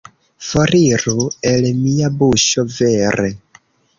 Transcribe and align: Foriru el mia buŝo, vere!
Foriru 0.45 1.25
el 1.51 1.69
mia 1.83 2.11
buŝo, 2.23 2.67
vere! 2.79 3.31